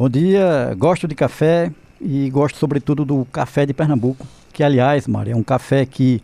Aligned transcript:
Bom 0.00 0.08
dia, 0.08 0.74
gosto 0.78 1.06
de 1.06 1.14
café 1.14 1.70
e 2.00 2.30
gosto 2.30 2.56
sobretudo 2.56 3.04
do 3.04 3.26
café 3.26 3.66
de 3.66 3.74
Pernambuco, 3.74 4.26
que 4.50 4.64
aliás, 4.64 5.06
Maria, 5.06 5.34
é 5.34 5.36
um 5.36 5.42
café 5.42 5.84
que 5.84 6.22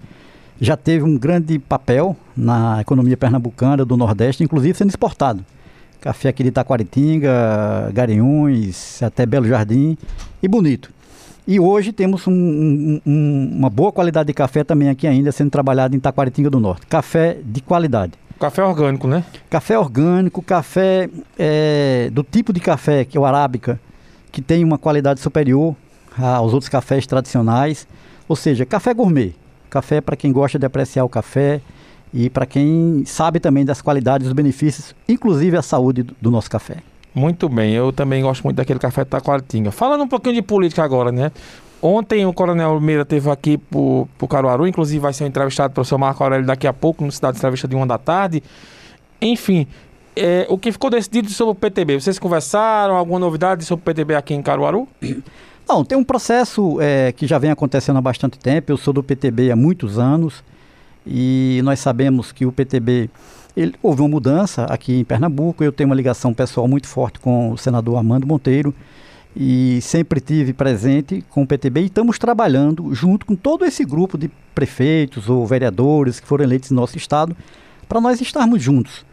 já 0.59 0.79
teve 0.79 1.05
um 1.05 1.19
grande 1.19 1.59
papel 1.59 2.17
na 2.35 2.81
economia 2.81 3.19
pernambucana 3.19 3.85
do 3.85 3.95
Nordeste, 3.95 4.43
inclusive 4.43 4.79
sendo 4.79 4.89
exportado. 4.89 5.45
Café 6.01 6.31
aqui 6.31 6.43
de 6.43 6.51
Taquaritinga, 6.53 7.91
Garanhuns, 7.93 9.03
até 9.03 9.27
Belo 9.27 9.47
Jardim 9.47 9.99
e 10.43 10.49
bonito. 10.49 10.91
E 11.47 11.61
hoje 11.61 11.93
temos 11.93 12.27
um, 12.27 12.33
um, 12.33 13.01
um, 13.05 13.51
uma 13.59 13.69
boa 13.69 13.93
qualidade 13.93 14.29
de 14.29 14.33
café 14.33 14.65
também 14.65 14.89
aqui 14.89 15.07
ainda 15.07 15.31
sendo 15.31 15.51
trabalhado 15.51 15.95
em 15.95 16.01
Taquaritinga 16.01 16.49
do 16.49 16.59
Norte. 16.59 16.87
Café 16.87 17.37
de 17.45 17.61
qualidade. 17.61 18.15
Café 18.39 18.63
orgânico, 18.63 19.09
né? 19.09 19.25
Café 19.49 19.79
orgânico, 19.79 20.43
café 20.43 21.09
é, 21.39 22.11
do 22.13 22.23
tipo 22.23 22.53
de 22.53 22.61
café 22.61 23.05
que 23.05 23.17
é 23.17 23.21
o 23.21 23.25
arábica, 23.25 23.81
que 24.31 24.43
tem 24.43 24.63
uma 24.63 24.77
qualidade 24.77 25.21
superior 25.21 25.75
aos 26.19 26.53
outros 26.53 26.69
cafés 26.69 27.07
tradicionais. 27.07 27.89
Ou 28.29 28.37
seja, 28.37 28.67
café 28.67 28.93
gourmet. 28.93 29.35
Café 29.71 30.01
para 30.01 30.17
quem 30.17 30.33
gosta 30.33 30.59
de 30.59 30.67
apreciar 30.67 31.05
o 31.05 31.09
café 31.09 31.61
e 32.13 32.31
para 32.31 32.47
quem 32.47 33.05
sabe 33.07 33.41
também 33.41 33.65
das 33.65 33.83
qualidades, 33.83 34.27
dos 34.27 34.33
benefícios, 34.33 34.95
inclusive 35.09 35.57
a 35.57 35.63
saúde 35.63 36.03
do, 36.03 36.31
nosso 36.31 36.51
café. 36.51 36.77
Muito 37.15 37.49
bem, 37.49 37.73
eu 37.73 37.93
também 37.93 38.23
gosto 38.23 38.45
muito 38.45 38.57
daquele 38.57 38.79
café 38.79 39.05
Taquaritinga. 39.05 39.71
Falando 39.71 40.05
um 40.05 40.09
pouquinho 40.09 40.35
de 40.35 40.43
política 40.43 40.85
agora, 40.85 41.11
né? 41.11 41.33
Ontem 41.87 42.27
o 42.27 42.33
Coronel 42.33 42.81
Meira 42.81 43.03
esteve 43.03 43.31
aqui 43.31 43.57
para 43.57 43.79
o 43.79 44.29
Caruaru, 44.29 44.67
inclusive 44.67 44.99
vai 44.99 45.13
ser 45.13 45.25
entrevistado 45.25 45.73
pelo 45.73 45.85
seu 45.85 45.97
Marco 45.97 46.21
Aurélio 46.25 46.45
daqui 46.45 46.67
a 46.67 46.73
pouco, 46.73 47.05
no 47.05 47.13
Cidade 47.13 47.35
de 47.35 47.39
Entrevista 47.39 47.69
de 47.69 47.77
uma 47.77 47.87
da 47.87 47.97
tarde. 47.97 48.43
Enfim, 49.23 49.69
é, 50.17 50.47
o 50.49 50.59
que 50.59 50.73
ficou 50.73 50.91
decidido 50.91 51.31
sobre 51.31 51.53
o 51.53 51.55
PTB? 51.55 52.01
Vocês 52.01 52.19
conversaram? 52.19 52.97
Alguma 52.97 53.21
novidade 53.21 53.65
sobre 53.65 53.83
o 53.83 53.85
PTB 53.85 54.17
aqui 54.17 54.35
em 54.35 54.43
Caruaru? 54.43 54.89
Não, 55.69 55.85
tem 55.85 55.97
um 55.97 56.03
processo 56.03 56.81
é, 56.81 57.13
que 57.13 57.25
já 57.25 57.39
vem 57.39 57.53
acontecendo 57.53 57.99
há 57.99 58.03
bastante 58.03 58.37
tempo. 58.37 58.73
Eu 58.73 58.77
sou 58.77 58.93
do 58.93 59.01
PTB 59.01 59.53
há 59.53 59.57
muitos 59.57 59.97
anos 59.97 60.43
e 61.07 61.61
nós 61.63 61.79
sabemos 61.79 62.33
que 62.33 62.45
o 62.45 62.51
PTB 62.51 63.09
ele, 63.57 63.75
houve 63.81 64.01
uma 64.03 64.09
mudança 64.09 64.65
aqui 64.65 64.99
em 64.99 65.05
Pernambuco. 65.05 65.63
Eu 65.63 65.71
tenho 65.71 65.89
uma 65.89 65.97
ligação 65.97 66.35
pessoal 66.35 66.67
muito 66.67 66.89
forte 66.89 67.21
com 67.21 67.53
o 67.53 67.57
senador 67.57 67.97
Armando 67.97 68.27
Monteiro 68.27 68.75
e 69.39 69.81
sempre 69.83 70.19
tive 70.19 70.55
presente 70.55 71.23
com 71.29 71.43
o 71.43 71.47
PTB 71.47 71.83
e 71.83 71.87
estamos 71.87 72.19
trabalhando 72.19 72.95
junto 72.95 73.27
com 73.27 73.37
todo 73.37 73.67
esse 73.67 73.85
grupo 73.85 74.17
de 74.17 74.31
prefeitos 74.55 75.29
ou 75.29 75.47
vereadores 75.47 76.19
que 76.19 76.27
foram 76.27 76.43
eleitos 76.43 76.71
no 76.71 76.81
nosso 76.81 76.97
estado 76.97 77.37
para 77.87 78.01
nós 78.01 78.19
estarmos 78.23 78.63
juntos, 78.63 79.05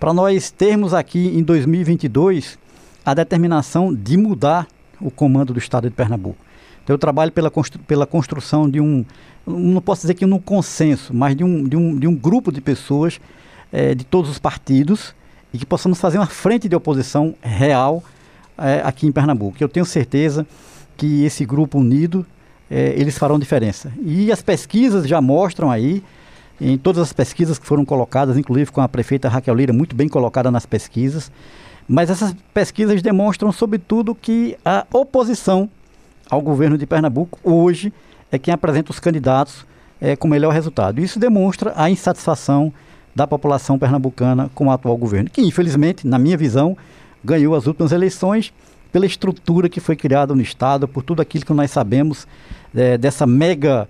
para 0.00 0.12
nós 0.12 0.50
termos 0.50 0.92
aqui 0.92 1.28
em 1.28 1.44
2022 1.44 2.58
a 3.06 3.14
determinação 3.14 3.94
de 3.94 4.16
mudar 4.16 4.66
o 5.00 5.12
comando 5.12 5.52
do 5.52 5.60
estado 5.60 5.88
de 5.88 5.94
Pernambuco. 5.94 6.38
Então 6.82 6.94
eu 6.94 6.98
trabalho 6.98 7.30
pela, 7.30 7.48
constru 7.48 7.78
pela 7.84 8.04
construção 8.04 8.68
de 8.68 8.80
um, 8.80 9.04
não 9.46 9.80
posso 9.80 10.00
dizer 10.02 10.14
que 10.14 10.24
um 10.24 10.38
consenso, 10.40 11.14
mas 11.14 11.36
de 11.36 11.44
um, 11.44 11.62
de 11.68 11.76
um, 11.76 11.96
de 11.96 12.08
um 12.08 12.16
grupo 12.16 12.50
de 12.50 12.60
pessoas 12.60 13.20
é, 13.70 13.94
de 13.94 14.04
todos 14.04 14.28
os 14.28 14.40
partidos 14.40 15.14
e 15.54 15.58
que 15.58 15.64
possamos 15.64 16.00
fazer 16.00 16.18
uma 16.18 16.26
frente 16.26 16.68
de 16.68 16.74
oposição 16.74 17.36
real 17.40 18.02
é, 18.58 18.80
aqui 18.84 19.06
em 19.06 19.12
Pernambuco. 19.12 19.56
Eu 19.60 19.68
tenho 19.68 19.86
certeza 19.86 20.46
que 20.96 21.24
esse 21.24 21.44
grupo 21.44 21.78
unido, 21.78 22.26
é, 22.70 22.92
eles 22.96 23.16
farão 23.16 23.38
diferença. 23.38 23.92
E 24.02 24.32
as 24.32 24.42
pesquisas 24.42 25.06
já 25.06 25.20
mostram 25.20 25.70
aí, 25.70 26.02
em 26.60 26.76
todas 26.76 27.00
as 27.02 27.12
pesquisas 27.12 27.58
que 27.58 27.66
foram 27.66 27.84
colocadas, 27.84 28.36
inclusive 28.36 28.72
com 28.72 28.80
a 28.80 28.88
prefeita 28.88 29.28
Raquel 29.28 29.54
Lira, 29.54 29.72
muito 29.72 29.94
bem 29.94 30.08
colocada 30.08 30.50
nas 30.50 30.66
pesquisas, 30.66 31.30
mas 31.88 32.10
essas 32.10 32.34
pesquisas 32.52 33.00
demonstram, 33.00 33.50
sobretudo, 33.52 34.14
que 34.14 34.58
a 34.64 34.84
oposição 34.92 35.70
ao 36.28 36.42
governo 36.42 36.76
de 36.76 36.86
Pernambuco 36.86 37.38
hoje 37.42 37.92
é 38.30 38.38
quem 38.38 38.52
apresenta 38.52 38.90
os 38.90 39.00
candidatos 39.00 39.64
é, 40.00 40.14
com 40.14 40.28
melhor 40.28 40.52
resultado. 40.52 41.00
Isso 41.00 41.18
demonstra 41.18 41.72
a 41.76 41.88
insatisfação 41.88 42.72
da 43.14 43.26
população 43.26 43.78
pernambucana 43.78 44.50
com 44.54 44.66
o 44.66 44.70
atual 44.70 44.96
governo, 44.96 45.30
que 45.30 45.40
infelizmente, 45.40 46.06
na 46.06 46.18
minha 46.18 46.36
visão, 46.36 46.76
ganhou 47.24 47.54
as 47.54 47.66
últimas 47.66 47.92
eleições 47.92 48.52
pela 48.92 49.06
estrutura 49.06 49.68
que 49.68 49.80
foi 49.80 49.96
criada 49.96 50.34
no 50.34 50.40
Estado, 50.40 50.88
por 50.88 51.02
tudo 51.02 51.20
aquilo 51.20 51.44
que 51.44 51.52
nós 51.52 51.70
sabemos 51.70 52.26
é, 52.74 52.96
dessa 52.96 53.26
mega 53.26 53.88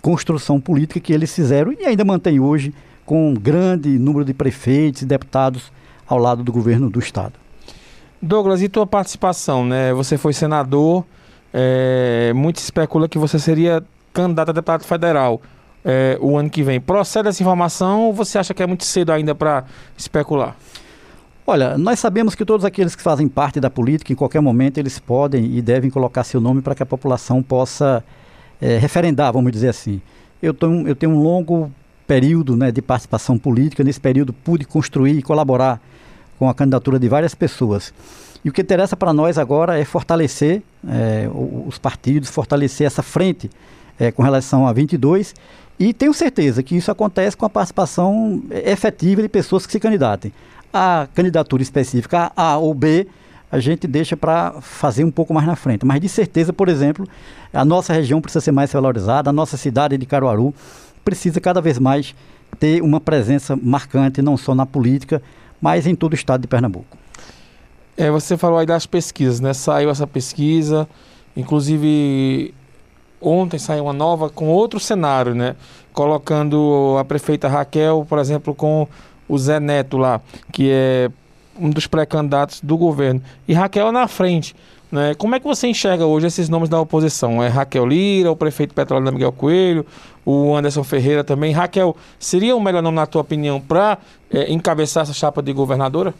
construção 0.00 0.60
política 0.60 0.98
que 0.98 1.12
eles 1.12 1.34
fizeram 1.34 1.72
e 1.72 1.84
ainda 1.84 2.04
mantém 2.04 2.40
hoje 2.40 2.72
com 3.04 3.30
um 3.30 3.34
grande 3.34 3.88
número 3.98 4.24
de 4.24 4.32
prefeitos 4.32 5.02
e 5.02 5.06
deputados 5.06 5.70
ao 6.06 6.18
lado 6.18 6.42
do 6.42 6.52
governo 6.52 6.88
do 6.88 6.98
Estado. 6.98 7.34
Douglas, 8.22 8.62
e 8.62 8.68
tua 8.68 8.86
participação, 8.86 9.64
né? 9.64 9.92
Você 9.94 10.18
foi 10.18 10.32
senador, 10.32 11.04
é, 11.52 12.32
muito 12.34 12.56
especula 12.56 13.08
que 13.08 13.18
você 13.18 13.38
seria 13.38 13.82
candidato 14.12 14.50
a 14.50 14.52
deputado 14.52 14.84
federal 14.84 15.40
é, 15.84 16.18
o 16.20 16.36
ano 16.36 16.50
que 16.50 16.62
vem. 16.62 16.80
Procede 16.80 17.28
essa 17.28 17.42
informação 17.42 18.02
ou 18.02 18.12
você 18.12 18.38
acha 18.38 18.52
que 18.52 18.62
é 18.62 18.66
muito 18.66 18.84
cedo 18.84 19.10
ainda 19.10 19.34
para 19.34 19.64
especular? 19.96 20.56
Olha, 21.46 21.76
nós 21.76 21.98
sabemos 21.98 22.34
que 22.34 22.44
todos 22.44 22.64
aqueles 22.64 22.94
que 22.94 23.02
fazem 23.02 23.28
parte 23.28 23.58
da 23.58 23.70
política, 23.70 24.12
em 24.12 24.16
qualquer 24.16 24.40
momento, 24.40 24.78
eles 24.78 24.98
podem 24.98 25.56
e 25.56 25.62
devem 25.62 25.90
colocar 25.90 26.22
seu 26.22 26.40
nome 26.40 26.62
para 26.62 26.74
que 26.74 26.82
a 26.82 26.86
população 26.86 27.42
possa 27.42 28.04
é, 28.60 28.78
referendar, 28.78 29.32
vamos 29.32 29.50
dizer 29.50 29.68
assim. 29.68 30.00
Eu, 30.42 30.54
tô, 30.54 30.70
eu 30.86 30.94
tenho 30.94 31.12
um 31.12 31.22
longo 31.22 31.72
período 32.06 32.56
né, 32.56 32.70
de 32.70 32.82
participação 32.82 33.38
política, 33.38 33.82
nesse 33.82 34.00
período 34.00 34.32
pude 34.32 34.64
construir 34.64 35.18
e 35.18 35.22
colaborar 35.22 35.80
com 36.38 36.48
a 36.48 36.54
candidatura 36.54 36.98
de 36.98 37.08
várias 37.08 37.34
pessoas. 37.34 37.92
E 38.44 38.48
o 38.48 38.52
que 38.52 38.62
interessa 38.62 38.96
para 38.96 39.12
nós 39.12 39.36
agora 39.36 39.78
é 39.78 39.84
fortalecer 39.84 40.62
é, 40.88 41.28
os 41.66 41.78
partidos, 41.78 42.30
fortalecer 42.30 42.86
essa 42.86 43.02
frente 43.02 43.50
é, 43.98 44.10
com 44.10 44.22
relação 44.22 44.66
a 44.66 44.72
22 44.72 45.34
e 45.78 45.92
tenho 45.92 46.12
certeza 46.12 46.62
que 46.62 46.76
isso 46.76 46.90
acontece 46.90 47.36
com 47.36 47.44
a 47.44 47.50
participação 47.50 48.42
efetiva 48.50 49.22
de 49.22 49.28
pessoas 49.28 49.66
que 49.66 49.72
se 49.72 49.80
candidatem. 49.80 50.32
A 50.72 51.08
candidatura 51.14 51.62
específica 51.62 52.30
A 52.36 52.56
ou 52.56 52.72
B, 52.72 53.06
a 53.50 53.58
gente 53.58 53.86
deixa 53.86 54.16
para 54.16 54.54
fazer 54.60 55.04
um 55.04 55.10
pouco 55.10 55.34
mais 55.34 55.46
na 55.46 55.56
frente. 55.56 55.84
Mas 55.84 56.00
de 56.00 56.08
certeza, 56.08 56.52
por 56.52 56.68
exemplo, 56.68 57.06
a 57.52 57.64
nossa 57.64 57.92
região 57.92 58.20
precisa 58.20 58.40
ser 58.40 58.52
mais 58.52 58.72
valorizada, 58.72 59.30
a 59.30 59.32
nossa 59.32 59.56
cidade 59.56 59.98
de 59.98 60.06
Caruaru 60.06 60.54
precisa 61.04 61.40
cada 61.40 61.60
vez 61.60 61.78
mais 61.78 62.14
ter 62.58 62.82
uma 62.82 63.00
presença 63.00 63.56
marcante, 63.60 64.22
não 64.22 64.36
só 64.36 64.54
na 64.54 64.66
política, 64.66 65.20
mas 65.60 65.86
em 65.86 65.94
todo 65.94 66.12
o 66.12 66.14
estado 66.14 66.42
de 66.42 66.48
Pernambuco. 66.48 66.96
É, 67.96 68.10
você 68.10 68.36
falou 68.36 68.58
aí 68.58 68.66
das 68.66 68.86
pesquisas, 68.86 69.40
né? 69.40 69.52
Saiu 69.52 69.90
essa 69.90 70.06
pesquisa, 70.06 70.88
inclusive 71.36 72.54
ontem 73.20 73.58
saiu 73.58 73.84
uma 73.84 73.92
nova 73.92 74.30
com 74.30 74.48
outro 74.48 74.80
cenário, 74.80 75.34
né? 75.34 75.54
Colocando 75.92 76.96
a 76.98 77.04
prefeita 77.04 77.48
Raquel, 77.48 78.06
por 78.08 78.18
exemplo, 78.18 78.54
com 78.54 78.88
o 79.30 79.38
Zé 79.38 79.60
Neto 79.60 79.96
lá, 79.96 80.20
que 80.52 80.68
é 80.70 81.10
um 81.58 81.70
dos 81.70 81.86
pré-candidatos 81.86 82.60
do 82.60 82.76
governo. 82.76 83.22
E 83.46 83.54
Raquel 83.54 83.92
na 83.92 84.08
frente. 84.08 84.54
Né? 84.90 85.14
Como 85.14 85.34
é 85.34 85.38
que 85.38 85.46
você 85.46 85.68
enxerga 85.68 86.04
hoje 86.04 86.26
esses 86.26 86.48
nomes 86.48 86.68
da 86.68 86.80
oposição? 86.80 87.42
É 87.42 87.48
Raquel 87.48 87.86
Lira, 87.86 88.30
o 88.30 88.36
prefeito 88.36 88.74
Petróleo 88.74 89.12
Miguel 89.12 89.30
Coelho, 89.30 89.86
o 90.26 90.54
Anderson 90.56 90.82
Ferreira 90.82 91.22
também. 91.22 91.52
Raquel, 91.52 91.96
seria 92.18 92.56
o 92.56 92.60
melhor 92.60 92.82
nome, 92.82 92.96
na 92.96 93.06
tua 93.06 93.20
opinião, 93.20 93.60
para 93.60 93.98
é, 94.32 94.50
encabeçar 94.52 95.04
essa 95.04 95.12
chapa 95.12 95.40
de 95.40 95.52
governadora? 95.52 96.12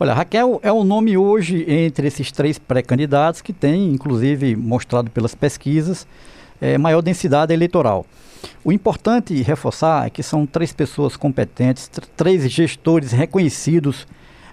Olha, 0.00 0.14
Raquel 0.14 0.60
é 0.62 0.72
o 0.72 0.84
nome 0.84 1.16
hoje 1.16 1.64
entre 1.68 2.06
esses 2.08 2.30
três 2.32 2.58
pré-candidatos 2.58 3.40
que 3.40 3.52
tem, 3.52 3.88
inclusive 3.90 4.56
mostrado 4.56 5.10
pelas 5.10 5.34
pesquisas, 5.34 6.06
é, 6.60 6.78
maior 6.78 7.02
densidade 7.02 7.52
eleitoral. 7.52 8.06
O 8.64 8.72
importante 8.72 9.34
reforçar 9.42 10.06
é 10.06 10.10
que 10.10 10.22
são 10.22 10.46
três 10.46 10.72
pessoas 10.72 11.16
competentes, 11.16 11.90
três 12.16 12.48
gestores 12.50 13.12
reconhecidos 13.12 14.06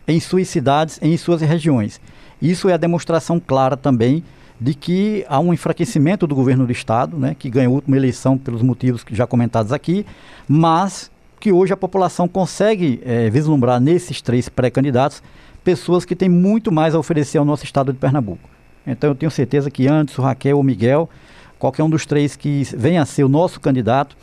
em 0.08 0.20
suas 0.20 0.48
cidades, 0.48 1.00
em 1.02 1.16
suas 1.18 1.42
regiões. 1.42 2.00
Isso 2.42 2.70
é 2.70 2.74
a 2.74 2.78
demonstração 2.78 3.40
clara 3.40 3.78
também 3.78 4.24
de 4.60 4.74
que 4.74 5.26
há 5.28 5.40
um 5.40 5.54
enfraquecimento 5.54 6.26
do 6.26 6.36
governo 6.36 6.66
do 6.66 6.72
Estado, 6.72 7.18
né, 7.18 7.36
que 7.38 7.50
ganhou 7.50 7.74
a 7.74 7.76
última 7.76 7.98
eleição 7.98 8.38
pelos 8.38 8.62
motivos 8.62 9.04
já 9.12 9.28
comentados 9.28 9.74
aqui, 9.74 10.06
mas 10.48 11.12
que 11.40 11.52
hoje 11.52 11.74
a 11.74 11.78
população 11.78 12.28
consegue 12.28 13.02
é, 13.06 13.30
vislumbrar 13.30 13.80
nesses 13.80 14.22
três 14.22 14.48
pré-candidatos 14.48 15.22
pessoas 15.64 16.06
que 16.06 16.16
têm 16.16 16.30
muito 16.30 16.72
mais 16.72 16.96
a 16.96 17.00
oferecer 17.00 17.38
ao 17.38 17.46
nosso 17.46 17.66
Estado 17.66 17.92
de 17.92 18.00
Pernambuco. 18.00 18.50
Então 18.88 19.10
eu 19.10 19.16
tenho 19.16 19.32
certeza 19.32 19.70
que 19.70 19.88
antes 19.88 20.18
o 20.18 20.22
Raquel 20.22 20.58
ou 20.58 20.64
Miguel 20.64 21.10
qualquer 21.60 21.84
um 21.84 21.90
dos 21.90 22.06
três 22.06 22.36
que 22.36 22.64
venha 22.76 23.02
a 23.02 23.06
ser 23.06 23.24
o 23.24 23.30
nosso 23.30 23.60
candidato, 23.60 24.16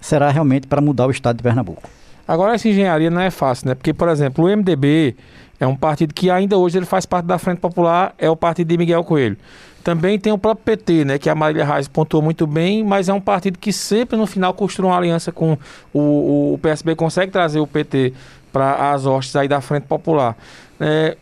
será 0.00 0.30
realmente 0.30 0.66
para 0.66 0.80
mudar 0.80 1.06
o 1.06 1.10
estado 1.10 1.36
de 1.36 1.42
Pernambuco. 1.42 1.82
Agora, 2.26 2.54
essa 2.54 2.68
engenharia 2.68 3.10
não 3.10 3.20
é 3.20 3.30
fácil, 3.30 3.68
né? 3.68 3.74
Porque, 3.74 3.92
por 3.92 4.08
exemplo, 4.08 4.44
o 4.44 4.56
MDB 4.56 5.14
é 5.60 5.66
um 5.66 5.76
partido 5.76 6.14
que 6.14 6.30
ainda 6.30 6.56
hoje 6.56 6.78
ele 6.78 6.86
faz 6.86 7.04
parte 7.04 7.26
da 7.26 7.38
Frente 7.38 7.58
Popular, 7.58 8.14
é 8.18 8.28
o 8.28 8.36
partido 8.36 8.68
de 8.68 8.78
Miguel 8.78 9.04
Coelho. 9.04 9.36
Também 9.82 10.18
tem 10.18 10.32
o 10.32 10.38
próprio 10.38 10.64
PT, 10.64 11.04
né? 11.04 11.18
Que 11.18 11.28
a 11.28 11.34
Marília 11.34 11.64
Reis 11.64 11.86
pontuou 11.86 12.22
muito 12.22 12.46
bem, 12.46 12.82
mas 12.82 13.10
é 13.10 13.12
um 13.12 13.20
partido 13.20 13.58
que 13.58 13.70
sempre 13.72 14.16
no 14.16 14.26
final 14.26 14.54
costura 14.54 14.88
uma 14.88 14.96
aliança 14.96 15.30
com 15.30 15.58
o, 15.92 16.54
o 16.54 16.58
PSB, 16.62 16.94
consegue 16.96 17.30
trazer 17.30 17.60
o 17.60 17.66
PT 17.66 18.14
para 18.50 18.92
as 18.92 19.04
hostes 19.04 19.36
aí 19.36 19.46
da 19.46 19.60
Frente 19.60 19.84
Popular. 19.84 20.36
É, 20.80 21.16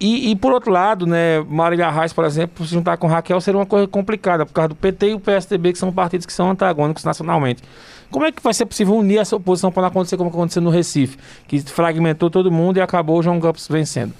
E, 0.00 0.30
e, 0.30 0.36
por 0.36 0.52
outro 0.52 0.70
lado, 0.70 1.06
né, 1.06 1.40
Marília 1.48 1.88
Reis, 1.90 2.12
por 2.12 2.24
exemplo, 2.24 2.66
se 2.66 2.72
juntar 2.72 2.96
com 2.96 3.06
Raquel 3.06 3.40
seria 3.40 3.58
uma 3.58 3.66
coisa 3.66 3.86
complicada, 3.86 4.44
por 4.44 4.52
causa 4.52 4.68
do 4.68 4.74
PT 4.74 5.10
e 5.10 5.14
o 5.14 5.20
PSDB, 5.20 5.72
que 5.72 5.78
são 5.78 5.92
partidos 5.92 6.26
que 6.26 6.32
são 6.32 6.50
antagônicos 6.50 7.04
nacionalmente. 7.04 7.62
Como 8.10 8.24
é 8.24 8.32
que 8.32 8.42
vai 8.42 8.52
ser 8.52 8.66
possível 8.66 8.94
unir 8.94 9.18
essa 9.18 9.34
oposição 9.36 9.72
para 9.72 9.82
não 9.82 9.88
acontecer 9.88 10.16
como 10.16 10.30
aconteceu 10.30 10.60
no 10.62 10.70
Recife, 10.70 11.16
que 11.46 11.60
fragmentou 11.60 12.28
todo 12.28 12.50
mundo 12.50 12.76
e 12.76 12.80
acabou 12.80 13.18
o 13.18 13.22
João 13.22 13.40
Campos 13.40 13.66
vencendo? 13.68 14.12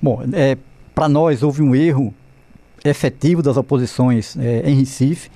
Bom, 0.00 0.22
é, 0.32 0.56
para 0.94 1.08
nós 1.08 1.42
houve 1.42 1.62
um 1.62 1.74
erro 1.74 2.14
efetivo 2.84 3.42
das 3.42 3.56
oposições 3.56 4.36
é, 4.38 4.68
em 4.68 4.74
Recife, 4.74 5.30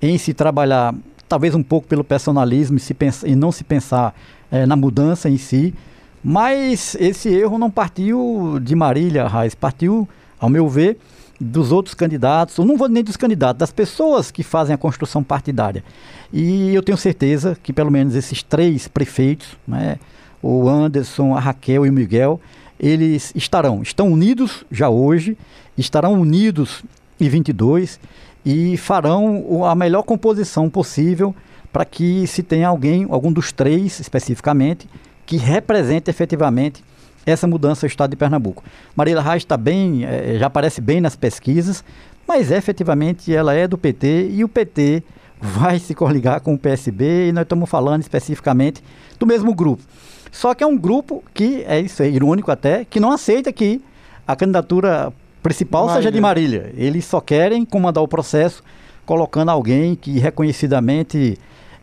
em 0.00 0.16
se 0.18 0.34
trabalhar 0.34 0.94
talvez 1.28 1.54
um 1.54 1.62
pouco 1.62 1.86
pelo 1.86 2.04
personalismo 2.04 2.76
e, 2.76 2.80
se 2.80 2.94
pensa, 2.94 3.28
e 3.28 3.34
não 3.34 3.50
se 3.50 3.64
pensar 3.64 4.14
é, 4.50 4.64
na 4.66 4.76
mudança 4.76 5.28
em 5.28 5.36
si, 5.36 5.74
mas 6.22 6.96
esse 6.98 7.28
erro 7.28 7.58
não 7.58 7.70
partiu 7.70 8.58
de 8.60 8.74
Marília 8.74 9.28
Reis, 9.28 9.54
partiu, 9.54 10.08
ao 10.38 10.48
meu 10.48 10.68
ver, 10.68 10.98
dos 11.40 11.72
outros 11.72 11.94
candidatos, 11.94 12.58
ou 12.58 12.64
não 12.64 12.76
vou 12.76 12.88
nem 12.88 13.04
dos 13.04 13.16
candidatos, 13.16 13.58
das 13.58 13.72
pessoas 13.72 14.30
que 14.30 14.42
fazem 14.42 14.74
a 14.74 14.78
construção 14.78 15.22
partidária. 15.22 15.84
E 16.32 16.74
eu 16.74 16.82
tenho 16.82 16.98
certeza 16.98 17.56
que 17.62 17.72
pelo 17.72 17.90
menos 17.90 18.14
esses 18.14 18.42
três 18.42 18.88
prefeitos, 18.88 19.56
né, 19.66 19.98
o 20.42 20.68
Anderson, 20.68 21.34
a 21.34 21.40
Raquel 21.40 21.86
e 21.86 21.90
o 21.90 21.92
Miguel, 21.92 22.40
eles 22.78 23.32
estarão, 23.34 23.82
estão 23.82 24.10
unidos 24.10 24.64
já 24.70 24.88
hoje, 24.88 25.36
estarão 25.76 26.14
unidos 26.14 26.82
em 27.20 27.28
22 27.28 27.98
e 28.44 28.76
farão 28.76 29.64
a 29.64 29.74
melhor 29.74 30.02
composição 30.02 30.68
possível 30.68 31.34
para 31.72 31.84
que 31.84 32.26
se 32.26 32.42
tenha 32.42 32.68
alguém, 32.68 33.06
algum 33.10 33.32
dos 33.32 33.52
três 33.52 33.98
especificamente, 33.98 34.88
que 35.26 35.36
represente 35.36 36.08
efetivamente 36.08 36.82
essa 37.26 37.46
mudança 37.46 37.84
no 37.84 37.88
estado 37.88 38.10
de 38.10 38.16
Pernambuco. 38.16 38.62
Marília 38.94 39.20
Reis 39.20 39.42
está 39.42 39.56
bem, 39.56 40.04
é, 40.04 40.38
já 40.38 40.46
aparece 40.46 40.80
bem 40.80 41.00
nas 41.00 41.16
pesquisas, 41.16 41.84
mas 42.26 42.50
efetivamente 42.52 43.34
ela 43.34 43.52
é 43.52 43.66
do 43.66 43.76
PT 43.76 44.28
e 44.30 44.44
o 44.44 44.48
PT 44.48 45.02
vai 45.40 45.78
se 45.78 45.94
coligar 45.94 46.40
com 46.40 46.54
o 46.54 46.58
PSB 46.58 47.28
e 47.28 47.32
nós 47.32 47.42
estamos 47.42 47.68
falando 47.68 48.02
especificamente 48.02 48.82
do 49.18 49.26
mesmo 49.26 49.52
grupo. 49.54 49.82
Só 50.30 50.54
que 50.54 50.62
é 50.62 50.66
um 50.66 50.76
grupo 50.76 51.22
que, 51.34 51.64
é 51.66 51.80
isso, 51.80 52.02
é 52.02 52.08
irônico 52.08 52.50
até, 52.50 52.84
que 52.84 53.00
não 53.00 53.10
aceita 53.10 53.52
que 53.52 53.80
a 54.26 54.36
candidatura 54.36 55.12
principal 55.42 55.86
Marília. 55.86 56.02
seja 56.02 56.12
de 56.12 56.20
Marília. 56.20 56.72
Eles 56.76 57.04
só 57.04 57.20
querem 57.20 57.64
comandar 57.64 58.02
o 58.02 58.08
processo 58.08 58.62
colocando 59.04 59.50
alguém 59.50 59.94
que 59.94 60.18
reconhecidamente 60.18 61.38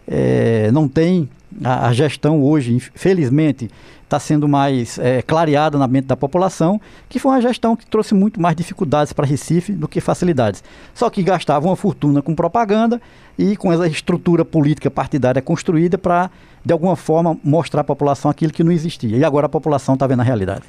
é, 0.07 0.71
não 0.71 0.87
tem 0.87 1.29
a, 1.63 1.87
a, 1.87 1.93
gestão 1.93 2.41
hoje, 2.41 2.73
infelizmente, 2.73 3.69
está 4.03 4.19
sendo 4.19 4.47
mais 4.47 4.97
é, 4.99 5.21
clareada 5.21 5.77
na 5.77 5.87
mente 5.87 6.05
da 6.05 6.15
população, 6.15 6.79
que 7.09 7.19
foi 7.19 7.31
uma 7.31 7.41
gestão 7.41 7.75
que 7.75 7.85
trouxe 7.85 8.13
muito 8.13 8.41
mais 8.41 8.55
dificuldades 8.55 9.13
para 9.13 9.25
Recife 9.25 9.71
do 9.71 9.87
que 9.87 9.99
facilidades. 10.01 10.63
Só 10.93 11.09
que 11.09 11.23
gastavam 11.23 11.69
uma 11.69 11.75
fortuna 11.75 12.21
com 12.21 12.35
propaganda 12.35 13.01
e 13.37 13.55
com 13.55 13.71
essa 13.71 13.87
estrutura 13.87 14.45
política 14.45 14.91
partidária 14.91 15.41
construída 15.41 15.97
para, 15.97 16.29
de 16.63 16.73
alguma 16.73 16.95
forma, 16.95 17.37
mostrar 17.43 17.81
à 17.81 17.83
população 17.83 18.29
aquilo 18.29 18.53
que 18.53 18.63
não 18.63 18.71
existia. 18.71 19.17
E 19.17 19.23
agora 19.23 19.47
a 19.47 19.49
população 19.49 19.95
está 19.95 20.05
vendo 20.05 20.21
a 20.21 20.23
realidade. 20.23 20.63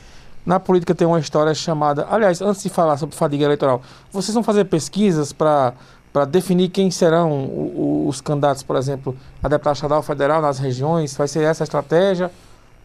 Na 0.45 0.61
política 0.61 0.95
tem 0.95 1.07
uma 1.07 1.19
história 1.19 1.55
chamada. 1.55 2.07
Aliás, 2.11 2.43
antes 2.43 2.63
de 2.63 2.69
falar 2.69 2.99
sobre 2.99 3.17
fadiga 3.17 3.45
eleitoral, 3.45 3.81
vocês 4.13 4.35
vão 4.35 4.43
fazer 4.43 4.67
pesquisas 4.67 5.33
para 5.33 5.73
para 6.15 6.25
definir 6.25 6.69
quem 6.69 6.93
serão 6.93 8.07
os 8.07 8.21
candidatos, 8.21 8.63
por 8.63 8.77
exemplo, 8.77 9.17
a 9.43 9.49
deputada 9.49 9.75
estadual 9.75 10.01
federal 10.01 10.41
nas 10.41 10.61
regiões? 10.61 11.17
Vai 11.17 11.27
ser 11.27 11.43
essa 11.43 11.65
a 11.65 11.67
estratégia? 11.67 12.31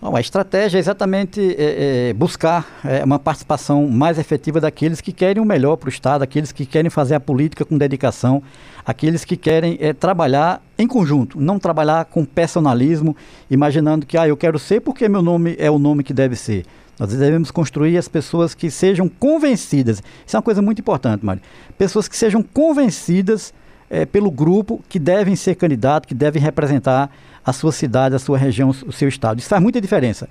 Não, 0.02 0.16
a 0.16 0.20
estratégia 0.20 0.78
é 0.78 0.80
exatamente 0.80 1.40
é, 1.40 2.10
é, 2.10 2.14
buscar 2.14 2.66
é, 2.84 3.04
uma 3.04 3.20
participação 3.20 3.88
mais 3.88 4.18
efetiva 4.18 4.60
daqueles 4.60 5.00
que 5.00 5.12
querem 5.12 5.44
o 5.44 5.46
melhor 5.46 5.76
para 5.76 5.86
o 5.86 5.90
Estado, 5.92 6.24
aqueles 6.24 6.52
que 6.52 6.66
querem 6.66 6.90
fazer 6.90 7.14
a 7.14 7.20
política 7.20 7.64
com 7.64 7.78
dedicação, 7.78 8.42
aqueles 8.84 9.24
que 9.24 9.38
querem 9.38 9.78
é, 9.80 9.94
trabalhar 9.94 10.60
em 10.76 10.88
conjunto, 10.88 11.40
não 11.40 11.60
trabalhar 11.60 12.06
com 12.06 12.26
personalismo, 12.26 13.16
imaginando 13.48 14.08
que 14.08 14.18
ah, 14.18 14.28
eu 14.28 14.36
quero 14.36 14.58
ser 14.58 14.80
porque 14.80 15.08
meu 15.08 15.22
nome 15.22 15.56
é 15.60 15.70
o 15.70 15.78
nome 15.78 16.04
que 16.04 16.14
deve 16.14 16.36
ser. 16.36 16.66
Nós 17.00 17.12
devemos 17.12 17.50
construir 17.50 17.98
as 17.98 18.10
pessoas 18.10 18.54
que 18.54 18.70
sejam 18.70 19.08
convencidas. 19.08 20.04
Isso 20.28 20.36
é 20.36 20.38
uma 20.38 20.44
coisa 20.44 20.62
muito 20.62 20.80
importante, 20.80 21.26
Mário. 21.26 21.42
Pessoas 21.78 22.10
que 22.10 22.18
sejam 22.18 22.44
convencidas 22.44 23.54
é, 23.90 24.06
pelo 24.06 24.30
grupo 24.30 24.84
que 24.90 25.00
devem 25.00 25.34
ser 25.38 25.56
candidato, 25.56 26.06
que 26.06 26.14
devem 26.14 26.42
representar 26.42 27.10
a 27.44 27.54
sua 27.54 27.72
cidade, 27.72 28.16
a 28.16 28.20
sua 28.20 28.38
região, 28.38 28.70
o 28.70 28.92
seu 28.92 29.08
estado. 29.08 29.40
Isso 29.40 29.48
faz 29.48 29.62
muita 29.62 29.80
diferença. 29.80 30.28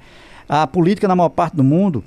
A 0.46 0.66
política, 0.66 1.08
na 1.08 1.16
maior 1.16 1.30
parte 1.30 1.56
do 1.56 1.64
mundo, 1.64 2.04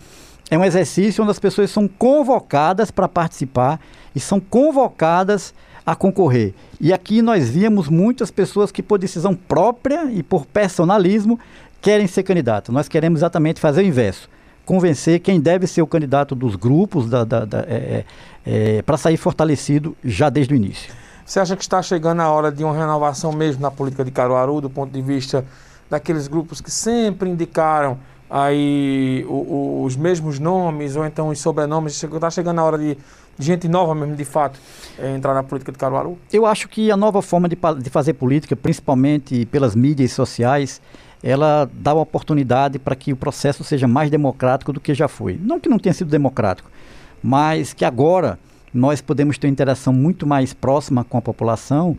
é 0.52 0.58
um 0.58 0.64
exercício 0.64 1.24
onde 1.24 1.32
as 1.32 1.40
pessoas 1.40 1.72
são 1.72 1.88
convocadas 1.88 2.92
para 2.92 3.08
participar 3.08 3.80
e 4.16 4.20
são 4.20 4.40
convocadas 4.40 5.56
a 5.84 5.96
concorrer. 5.96 6.54
E 6.80 6.94
aqui 6.94 7.24
nós 7.24 7.50
víamos 7.50 7.90
muitas 7.90 8.30
pessoas 8.30 8.72
que, 8.72 8.84
por 8.84 9.00
decisão 9.00 9.34
própria 9.34 10.06
e 10.12 10.22
por 10.22 10.46
personalismo, 10.46 11.40
querem 11.82 12.06
ser 12.06 12.22
candidatos. 12.22 12.72
Nós 12.72 12.88
queremos 12.88 13.22
exatamente 13.22 13.60
fazer 13.60 13.82
o 13.82 13.86
inverso 13.86 14.30
convencer 14.66 15.20
quem 15.20 15.40
deve 15.40 15.68
ser 15.68 15.82
o 15.82 15.88
candidato 15.88 16.36
dos 16.36 16.56
grupos 16.56 17.10
da, 17.10 17.24
da, 17.24 17.46
da 17.46 17.60
é, 17.62 18.06
é, 18.46 18.78
é 18.78 18.82
para 18.82 18.98
sair 18.98 19.18
fortalecido 19.18 19.96
já 20.04 20.30
desde 20.30 20.54
o 20.54 20.56
início. 20.56 20.94
Você 21.26 21.40
acha 21.40 21.56
que 21.56 21.64
está 21.64 21.82
chegando 21.82 22.20
a 22.22 22.30
hora 22.30 22.52
de 22.52 22.64
uma 22.64 22.74
renovação 22.74 23.32
mesmo 23.32 23.62
na 23.62 23.72
política 23.72 24.04
de 24.04 24.12
Caruaru, 24.12 24.60
do 24.60 24.70
ponto 24.70 24.92
de 24.92 25.02
vista 25.02 25.46
daqueles 25.90 26.28
grupos 26.28 26.60
que 26.60 26.72
sempre 26.72 27.30
indicaram 27.30 27.98
aí 28.30 29.26
o, 29.28 29.34
o, 29.34 29.84
os 29.84 29.96
mesmos 29.96 30.40
nomes 30.40 30.96
ou 30.96 31.06
então 31.06 31.30
os 31.30 31.40
sobrenomes? 31.40 32.02
Está 32.04 32.30
chegando 32.30 32.60
a 32.60 32.64
hora 32.64 32.78
de, 32.78 32.98
de 33.38 33.46
gente 33.46 33.68
nova 33.68 33.96
mesmo, 33.96 34.16
de 34.16 34.26
fato, 34.26 34.60
é, 35.00 35.16
entrar 35.16 35.34
na 35.34 35.44
política 35.44 35.72
de 35.72 35.78
Caruaru? 35.78 36.18
Eu 36.34 36.46
acho 36.46 36.68
que 36.68 36.92
a 36.92 36.98
nova 36.98 37.22
forma 37.22 37.48
de, 37.48 37.58
de 37.82 37.90
fazer 37.90 38.14
política, 38.14 38.56
principalmente 38.56 39.46
pelas 39.46 39.76
mídias 39.76 40.12
sociais, 40.12 40.82
ela 41.24 41.70
dá 41.74 41.94
uma 41.94 42.02
oportunidade 42.02 42.80
para 42.80 42.96
que 42.96 43.14
o 43.14 43.16
processo 43.16 43.64
seja 43.64 43.88
mais 43.88 44.10
democrático 44.10 44.74
do 44.74 44.80
que 44.80 44.94
já 44.94 45.08
foi. 45.08 45.40
Não 45.42 45.60
que 45.60 45.70
não 45.70 45.78
tenha 45.78 45.94
sido 45.94 46.10
democrático, 46.10 46.70
mas 47.22 47.74
que 47.74 47.86
agora 47.86 48.40
nós 48.74 49.02
podemos 49.02 49.38
ter 49.38 49.48
uma 49.48 49.52
interação 49.52 49.94
muito 49.94 50.26
mais 50.26 50.54
próxima 50.54 51.04
com 51.04 51.18
a 51.18 51.22
população 51.22 51.98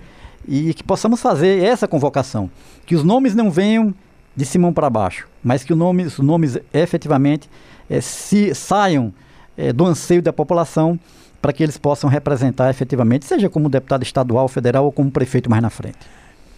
e 0.48 0.74
que 0.74 0.82
possamos 0.82 1.20
fazer 1.20 1.62
essa 1.62 1.86
convocação. 1.86 2.50
Que 2.84 2.94
os 2.94 3.04
nomes 3.04 3.34
não 3.34 3.50
venham 3.50 3.94
de 4.34 4.44
cima 4.44 4.72
para 4.72 4.88
baixo, 4.88 5.28
mas 5.44 5.62
que 5.62 5.74
nome, 5.74 6.04
os 6.04 6.18
nomes 6.18 6.58
efetivamente 6.72 7.48
é, 7.88 8.00
se 8.00 8.54
saiam 8.54 9.12
é, 9.56 9.72
do 9.72 9.84
anseio 9.84 10.22
da 10.22 10.32
população 10.32 10.98
para 11.40 11.52
que 11.52 11.62
eles 11.62 11.76
possam 11.76 12.08
representar 12.08 12.70
efetivamente, 12.70 13.24
seja 13.24 13.48
como 13.48 13.68
deputado 13.68 14.02
estadual, 14.02 14.48
federal 14.48 14.84
ou 14.84 14.92
como 14.92 15.10
prefeito 15.10 15.50
mais 15.50 15.62
na 15.62 15.70
frente. 15.70 15.98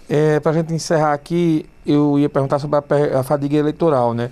É, 0.09 0.39
para 0.41 0.53
a 0.53 0.55
gente 0.55 0.73
encerrar 0.75 1.13
aqui, 1.13 1.67
eu 1.87 2.19
ia 2.19 2.29
perguntar 2.29 2.59
sobre 2.59 2.77
a, 2.77 3.21
a, 3.21 3.23
fadiga 3.23 3.57
eleitoral, 3.57 4.13
né? 4.13 4.31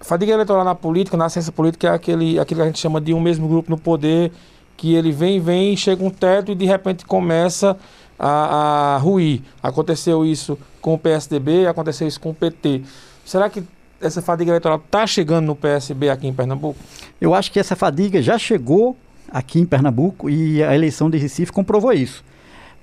Fadiga 0.00 0.32
eleitoral 0.32 0.64
na 0.64 0.74
política, 0.74 1.16
na 1.16 1.28
ciência 1.28 1.52
política, 1.52 1.88
é 1.88 1.90
aquele, 1.90 2.38
aquilo 2.38 2.60
que 2.60 2.62
a 2.62 2.66
gente 2.66 2.78
chama 2.78 3.00
de 3.00 3.12
um 3.12 3.20
mesmo 3.20 3.48
grupo 3.48 3.70
no 3.70 3.78
poder, 3.78 4.32
que 4.76 4.94
ele 4.94 5.12
vem, 5.12 5.40
vem, 5.40 5.76
chega 5.76 6.04
um 6.04 6.10
teto 6.10 6.52
e 6.52 6.54
de 6.54 6.64
repente 6.64 7.04
começa 7.04 7.76
a, 8.18 8.94
a 8.94 8.98
ruir. 8.98 9.42
Aconteceu 9.62 10.24
isso 10.24 10.58
com 10.80 10.94
o 10.94 10.98
PSDB, 10.98 11.66
aconteceu 11.66 12.06
isso 12.06 12.20
com 12.20 12.30
o 12.30 12.34
PT. 12.34 12.82
Será 13.24 13.48
que 13.48 13.62
essa 14.00 14.20
fadiga 14.20 14.50
eleitoral 14.50 14.80
está 14.84 15.06
chegando 15.06 15.46
no 15.46 15.56
PSB 15.56 16.10
aqui 16.10 16.26
em 16.26 16.32
Pernambuco? 16.32 16.78
Eu 17.20 17.34
acho 17.34 17.50
que 17.50 17.58
essa 17.58 17.76
fadiga 17.76 18.20
já 18.20 18.38
chegou 18.38 18.96
aqui 19.30 19.60
em 19.60 19.66
Pernambuco 19.66 20.28
e 20.28 20.62
a 20.62 20.74
eleição 20.74 21.08
de 21.08 21.18
Recife 21.18 21.52
comprovou 21.52 21.92
isso. 21.92 22.22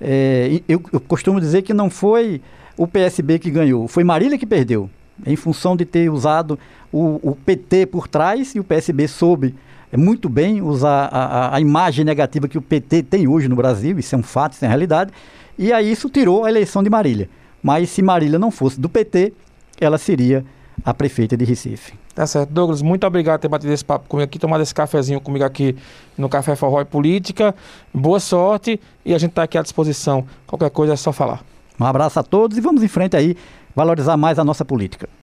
É, 0.04 0.60
eu, 0.68 0.82
eu, 0.92 1.00
costumo 1.00 1.40
dizer 1.40 1.62
que 1.62 1.72
não 1.72 1.88
foi 1.88 2.40
o 2.76 2.88
PSB 2.88 3.38
que 3.38 3.50
ganhou, 3.52 3.86
foi 3.86 4.02
Marília 4.02 4.36
que 4.36 4.44
perdeu, 4.44 4.90
em 5.24 5.36
função 5.36 5.76
de 5.76 5.84
ter 5.84 6.10
usado 6.10 6.58
o, 6.92 7.20
o 7.22 7.36
PT 7.36 7.86
por 7.86 8.08
trás 8.08 8.52
e 8.56 8.58
o 8.58 8.64
PSB 8.64 9.06
soube 9.06 9.54
é, 9.92 9.96
muito 9.96 10.28
bem 10.28 10.60
usar 10.60 11.08
a, 11.12 11.24
a, 11.24 11.56
a, 11.56 11.60
imagem 11.60 12.04
negativa 12.04 12.48
que 12.48 12.58
o 12.58 12.62
PT 12.62 13.04
tem 13.04 13.28
hoje 13.28 13.48
no 13.48 13.54
Brasil, 13.54 13.96
isso 13.96 14.12
é 14.14 14.18
um 14.18 14.24
fato, 14.24 14.54
isso 14.54 14.64
é 14.64 14.68
realidade, 14.68 15.12
e 15.56 15.72
aí 15.72 15.92
isso 15.92 16.10
tirou 16.10 16.44
a 16.44 16.48
eleição 16.48 16.82
de 16.82 16.90
Marília. 16.90 17.28
Mas 17.62 17.90
se 17.90 18.02
Marília 18.02 18.40
não 18.40 18.50
fosse 18.50 18.80
do 18.80 18.88
PT, 18.88 19.32
ela 19.80 19.98
seria 19.98 20.44
a 20.84 20.92
prefeita 20.92 21.36
de 21.36 21.44
Recife. 21.44 21.94
Tá 22.14 22.26
certo. 22.26 22.50
Douglas, 22.50 22.82
muito 22.82 23.06
obrigado 23.06 23.38
por 23.38 23.42
ter 23.42 23.48
batido 23.48 23.72
esse 23.72 23.84
papo 23.84 24.08
comigo 24.08 24.24
aqui, 24.24 24.38
tomado 24.38 24.60
esse 24.62 24.74
cafezinho 24.74 25.20
comigo 25.20 25.44
aqui 25.44 25.76
no 26.16 26.28
Café 26.28 26.54
Forró 26.56 26.80
e 26.80 26.84
Política. 26.84 27.54
Boa 27.92 28.20
sorte 28.20 28.80
e 29.04 29.14
a 29.14 29.18
gente 29.18 29.30
está 29.30 29.44
aqui 29.44 29.56
à 29.56 29.62
disposição. 29.62 30.26
Qualquer 30.46 30.70
coisa 30.70 30.92
é 30.92 30.96
só 30.96 31.12
falar. 31.12 31.42
Um 31.80 31.84
abraço 31.84 32.18
a 32.18 32.22
todos 32.22 32.56
e 32.58 32.60
vamos 32.60 32.82
em 32.82 32.88
frente 32.88 33.16
aí, 33.16 33.36
valorizar 33.74 34.16
mais 34.16 34.38
a 34.38 34.44
nossa 34.44 34.64
política. 34.64 35.08